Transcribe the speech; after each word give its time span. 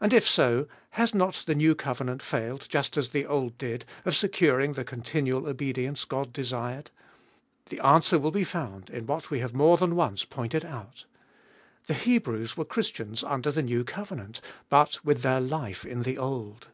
And 0.00 0.12
if 0.12 0.28
so, 0.28 0.68
has 0.90 1.12
not 1.16 1.42
the 1.48 1.54
new 1.56 1.74
covenant 1.74 2.22
failed 2.22 2.64
just 2.70 2.96
as 2.96 3.08
the 3.08 3.26
old 3.26 3.58
did, 3.58 3.84
of 4.04 4.14
securing 4.14 4.74
the 4.74 4.84
continual 4.84 5.48
obedience 5.48 6.04
God 6.04 6.32
desired? 6.32 6.92
The 7.70 7.80
answer 7.84 8.20
will 8.20 8.30
be 8.30 8.44
found 8.44 8.88
in 8.88 9.04
what 9.08 9.30
we 9.32 9.40
have 9.40 9.52
more 9.52 9.76
than 9.76 9.96
once 9.96 10.24
pointed 10.24 10.64
out 10.64 11.06
The 11.88 11.94
Hebrews 11.94 12.56
were 12.56 12.64
Chris 12.64 12.92
272 12.92 13.00
abe 13.00 13.16
f>olfest 13.16 13.18
of 13.18 13.26
tians 13.26 13.32
under 13.34 13.50
the 13.50 13.62
new 13.62 13.82
covenant, 13.82 14.40
but 14.68 15.04
with 15.04 15.22
their 15.22 15.40
life 15.40 15.84
in 15.84 16.02
the 16.04 16.18
old. 16.18 16.68